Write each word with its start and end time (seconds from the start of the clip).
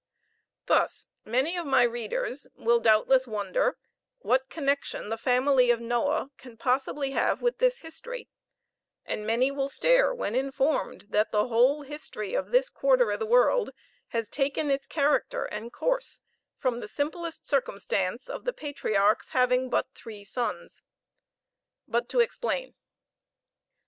Thus 0.65 1.09
many 1.25 1.55
of 1.57 1.67
my 1.67 1.83
readers 1.83 2.47
will 2.55 2.79
doubtless 2.79 3.27
wonder 3.27 3.77
what 4.21 4.49
connection 4.49 5.09
the 5.09 5.15
family 5.19 5.69
of 5.69 5.79
Noah 5.79 6.31
can 6.37 6.57
possibly 6.57 7.11
have 7.11 7.43
with 7.43 7.59
this 7.59 7.81
history; 7.81 8.27
and 9.05 9.27
many 9.27 9.51
will 9.51 9.69
stare 9.69 10.11
when 10.11 10.33
informed 10.33 11.01
that 11.11 11.31
the 11.31 11.49
whole 11.49 11.83
history 11.83 12.33
of 12.33 12.49
this 12.49 12.67
quarter 12.67 13.11
of 13.11 13.19
the 13.19 13.27
world 13.27 13.69
has 14.07 14.27
taken 14.27 14.71
its 14.71 14.87
character 14.87 15.43
and 15.45 15.71
course 15.71 16.23
from 16.57 16.79
the 16.79 16.87
simplest 16.87 17.45
circumstance 17.45 18.27
of 18.27 18.43
the 18.43 18.53
patriarch's 18.53 19.29
having 19.29 19.69
but 19.69 19.85
three 19.93 20.25
sons 20.25 20.81
but 21.87 22.09
to 22.09 22.21
explain. 22.21 22.73